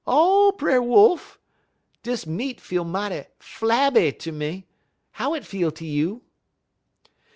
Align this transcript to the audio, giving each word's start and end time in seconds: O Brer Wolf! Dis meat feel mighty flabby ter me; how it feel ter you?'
O 0.07 0.51
Brer 0.53 0.81
Wolf! 0.81 1.37
Dis 2.01 2.25
meat 2.25 2.59
feel 2.59 2.83
mighty 2.83 3.25
flabby 3.37 4.11
ter 4.11 4.31
me; 4.31 4.65
how 5.11 5.35
it 5.35 5.45
feel 5.45 5.69
ter 5.69 5.85
you?' 5.85 6.23